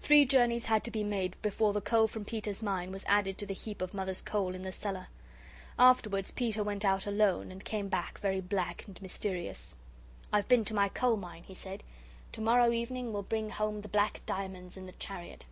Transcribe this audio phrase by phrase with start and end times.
[0.00, 3.44] Three journeys had to be made before the coal from Peter's mine was added to
[3.44, 5.08] the heap of Mother's coal in the cellar.
[5.78, 9.74] Afterwards Peter went out alone, and came back very black and mysterious.
[10.32, 11.82] "I've been to my coal mine," he said;
[12.32, 15.44] "to morrow evening we'll bring home the black diamonds in the chariot."